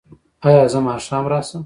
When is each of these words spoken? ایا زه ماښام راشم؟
ایا 0.47 0.63
زه 0.71 0.79
ماښام 0.87 1.25
راشم؟ 1.31 1.59